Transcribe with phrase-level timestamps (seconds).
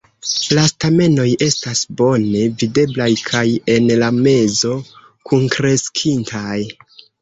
[0.57, 4.77] La stamenoj estas bone videblaj kaj en la mezo
[5.33, 6.61] kunkreskintaj.